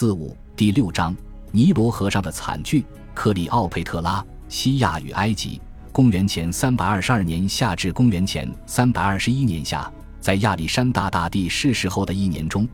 [0.00, 1.14] 四五第六章
[1.52, 2.86] 尼罗河上的惨剧。
[3.12, 5.60] 克里奥佩特拉，西亚与埃及。
[5.92, 12.66] 公元前三百二十二年夏至公元前三百二十一年夏，在亚历山大大帝逝世后的一年中，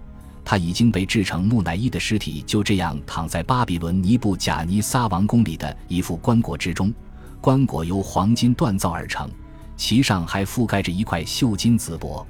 [0.44, 6.94] 他已经被制成木乃伊的尸体就这样躺在巴比伦尼布贾尼撒王宫里的一副棺椁之中。
[7.40, 9.28] 棺椁由黄金锻造而成，
[9.76, 12.24] 其上还覆盖着一块绣金紫帛。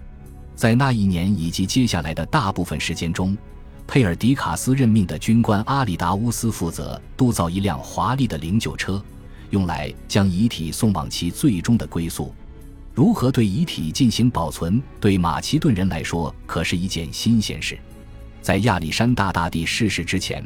[0.55, 3.37] 在那一年以及接下来的大部分时间中，
[3.87, 9.03] 佩尔迪卡斯任命的军官阿里达乌斯负责督造一辆华丽的灵柩车，
[9.51, 12.35] 用来将遗体送往其最终的归宿。
[12.93, 17.79] 如何对遗体进行保存，对马其顿人来说可是一件新鲜事。
[18.43, 20.45] 在亚历山大大帝逝世之前，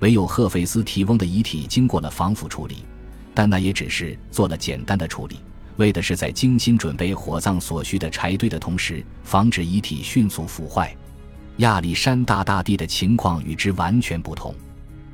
[0.00, 2.84] 唯有赫菲斯提翁的遗体经过了防腐处理，
[3.32, 5.36] 但那也只是做了简单的处理。
[5.76, 10.94] 为的是在精心准备火葬所需的柴堆的同时，防止遗体迅速腐坏。
[11.60, 14.54] 亚历山大大帝的情况与之完全不同。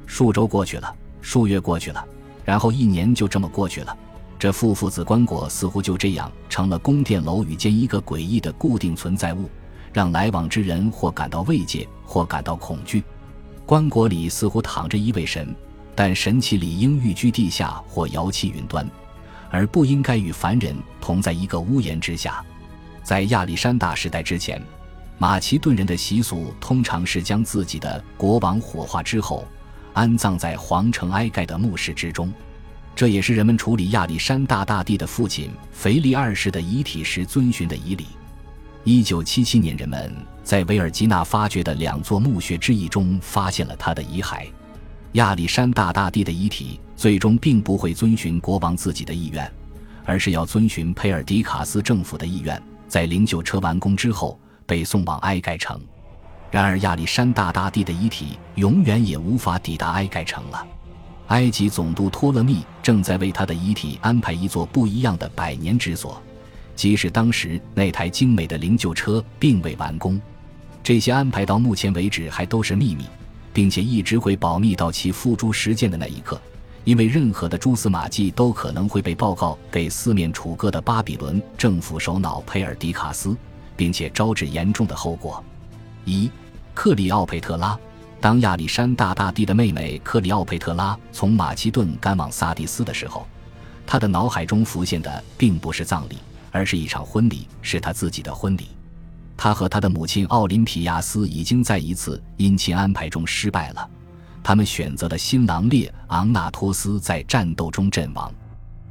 [0.06, 2.04] 数周过去了，数月过去了，
[2.44, 3.96] 然后一年就这么过去了。
[4.38, 9.50] 这父父子棺椁似乎就这样成了宫殿楼宇间一个诡异的固定存在物，
[9.92, 13.02] 让来往之人或感到慰藉，或感到恐惧。
[13.64, 15.52] 棺椁里似乎躺着一位神，
[15.96, 18.88] 但神器理应寓居地下或摇栖云端。
[19.50, 22.44] 而不应该与凡人同在一个屋檐之下。
[23.02, 24.62] 在亚历山大时代之前，
[25.18, 29.46] 马其顿人的习俗通常是将自己的国王火化之后，
[29.94, 32.32] 安葬在皇城埃盖的墓室之中。
[32.94, 38.06] 这也是人们处理亚历山大大帝的父亲腓力二世的遗体时遵循的仪礼。
[38.84, 40.12] 一九七七年，人们
[40.44, 44.46] 在维尔吉纳发掘的两座墓穴之一中发现了他的遗骸。
[45.12, 49.50] 亚历山大大帝的遗体最终并不会遵循国王自己的意愿，
[50.04, 55.80] 而是要遵循佩尔迪卡斯政府的意愿，在灵柩车完工之后被送往埃盖城。
[56.50, 60.66] 然而，亚历山大大帝的遗体永远也无法抵达埃盖城了。
[61.28, 66.20] 埃及总督托勒密正在为他的遗体安排一座不一样的百年之所，
[66.74, 70.20] 即使当时那台精美的灵柩车并未完工。
[70.82, 73.04] 这些安排到目前为止还都是秘密。
[73.52, 76.38] 并且一直会保密到其付诸实践的那一刻，
[76.84, 83.34] 因为任何的蛛丝马迹都可能会被报告给四面楚歌的巴比伦政府首脑佩尔迪卡斯，
[83.76, 85.42] 并且招致严重的后果。
[86.04, 86.30] 一，
[86.74, 87.78] 克里奥佩特拉。
[88.20, 93.26] 当亚历山大大帝的妹妹克里奥佩特拉从马其顿赶往萨迪斯的时候，
[93.86, 96.16] 她的脑海中浮现的并不是葬礼，
[96.50, 98.68] 而是一场婚礼，是他自己的婚礼。
[99.36, 103.88] 他和他的母亲奥林匹亚斯已经在一次姻亲安排中失败了，
[104.42, 108.32] 他们选择了新郎列昂纳托斯在战斗中阵亡。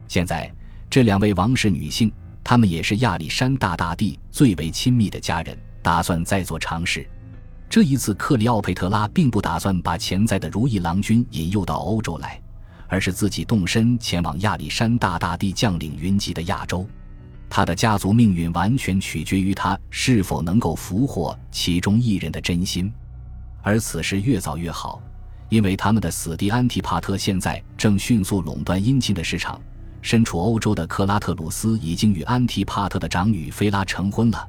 [0.08, 0.50] 现在，
[0.88, 2.12] 这两位王室女性，
[2.46, 7.10] 他们也是亚历山大大帝最为亲密的家人，打算再做尝试。
[7.68, 12.40] 这一次，克里奥佩特拉并不打算把潜在的如意郎君引诱到欧洲来，
[12.88, 16.88] 而是自己动身前往亚历山大大帝将领云集的亚洲。
[17.50, 22.94] 他的家族命运完全取决于他是否能够俘获其中一人的真心，
[23.64, 25.02] 而此事越早越好，
[25.50, 29.60] 因为他们的死敌安提帕特现在正迅速垄断阴茎的市场。
[30.06, 34.48] 身处欧洲的克拉特鲁斯已经与安提帕特的长女菲拉成婚了，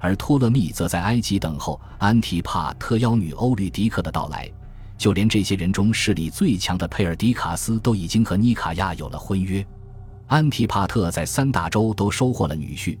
[0.00, 4.46] 而托勒密则在埃及等候安提帕特妖女欧律狄克的到来。
[4.98, 9.66] 就连这些人中势力最强的佩尔迪卡斯都已经和尼卡亚有了婚约。
[10.26, 12.98] 安提帕特在三大洲都收获了女婿，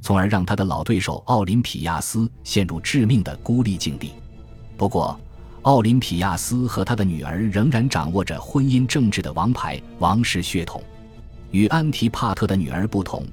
[0.00, 4.12] 从而让他的老对手奥林匹亚斯陷入致命的孤立境地。
[4.76, 5.18] 不过，
[5.62, 10.80] 奥林匹亚斯和他的女儿仍然掌握着婚姻政治的王牌王室血统。
[11.50, 13.24] 与安提帕特的女儿不同，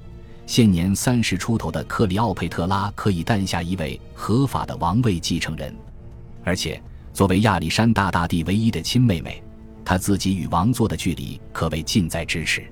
[0.46, 5.74] 现年三十出头的克里奥佩特拉可以诞下一位合法的王位继承人，
[6.44, 6.80] 而且
[7.12, 9.42] 作为亚历山大大帝唯一的亲妹妹，
[9.84, 12.64] 她自己与王座的距离可谓近在咫尺。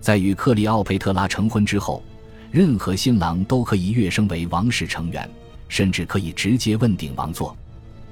[0.00, 2.02] 在与克里奥佩特拉成婚之后，
[2.50, 5.28] 任何新郎都可以跃升为王室成员，
[5.66, 7.56] 甚至可以直接问鼎王座。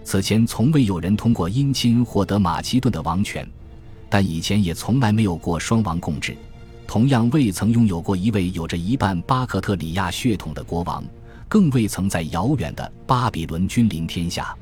[0.03, 3.47] 此前从未有人通过姻亲获得马其顿的王权，
[4.08, 6.37] 但以前也从来没有过双王共治，
[6.93, 11.03] 同样未曾拥有过一位有着一半巴克特里亚血统的国王，
[11.49, 14.55] 更未曾在遥远的巴比伦君临天下。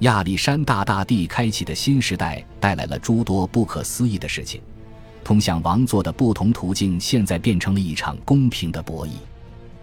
[0.00, 4.60] 亚历山大大帝开启的新时代带来了诸多不可思议的事情。
[5.24, 9.12] 通向王座的不同途径，现在变成了一场公平的博弈。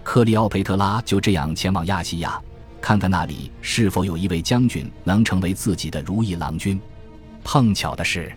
[0.04, 2.40] 克里奥佩特拉就这样前往亚细亚，
[2.80, 6.80] 看看那里是否有一位将军能成为自己的如意郎君。
[7.44, 8.32] 碰巧的是，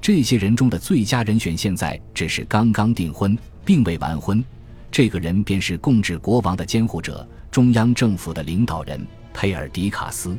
[0.00, 4.42] 这些人中的最佳人选现在只是刚刚订婚，并未完婚。
[4.90, 10.36] 这个人便是共治国王的监护者，中央政府的领导人佩尔迪卡斯。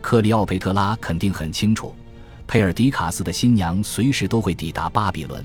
[0.00, 1.94] 克里奥佩特拉肯定很清楚，
[2.46, 5.44] 佩尔迪卡斯的新娘随时都会抵达巴比伦。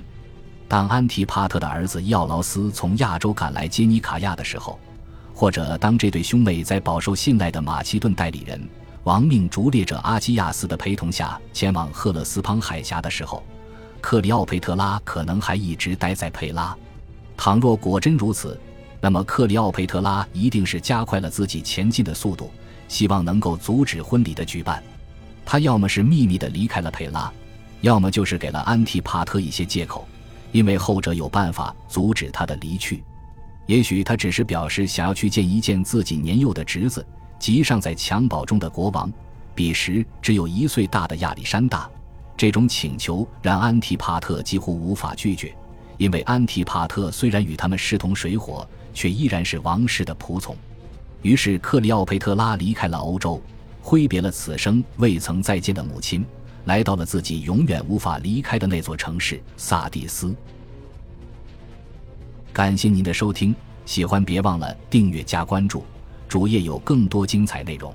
[0.67, 4.79] 当安提帕特的儿子奥劳斯从亚洲赶来接尼卡亚的时候，
[5.33, 8.61] 或者当这对兄妹在饱受信赖的马其顿代理人、
[9.05, 13.43] 亡命逐猎者阿基亚斯的陪同下前往赫勒斯滂海峡的时候，
[14.01, 16.75] 克里奥佩特拉可能还一直待在佩拉。
[17.37, 18.59] 倘若果真如此，
[18.99, 22.49] 那么克里奥佩特拉一定是加快了自己前进的速度，
[22.87, 24.83] 希望能够阻止婚礼的举办。
[25.45, 27.31] 他要么是秘密的离开了佩拉，
[27.81, 30.07] 要么就是给了安提帕特一些借口。
[30.51, 33.03] 因为后者有办法阻止他的离去，
[33.67, 37.05] 也许他只是表示想要去见一见自己年幼的侄子
[37.39, 39.11] 即尚在襁褓中的国王，
[39.53, 41.89] 彼时只有一岁大的亚历山大。
[42.37, 45.55] 这种请求让安提帕特几乎无法拒绝，
[45.97, 50.55] 因为安提帕特虽然与他们势同水火，却依然是王室的仆从。
[51.21, 53.41] 于是克里奥佩特拉离开了欧洲，
[53.81, 56.25] 挥别了此生未曾再见的母亲。
[56.65, 60.35] 来到了自己永远无法离开的那座城市萨蒂斯。
[62.51, 63.55] 感谢您的收听，
[63.85, 65.85] 喜欢别忘了订阅加关注，
[66.27, 67.94] 主页有更多精彩内容。